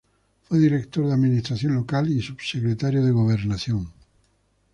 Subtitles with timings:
[0.45, 3.93] Fue director de Administración Local y subsecretario de Gobernación.